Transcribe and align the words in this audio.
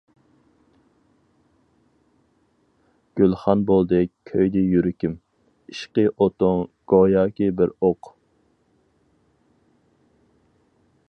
گۈلخان 3.21 3.61
بولدى 3.71 3.99
كۆيدى 4.31 4.65
يۈرىكىم، 4.71 5.13
ئىشقى 5.75 6.07
ئوتۇڭ 6.11 6.63
گوياكى 6.95 7.51
بىر 7.61 7.77
ئوق. 7.89 8.11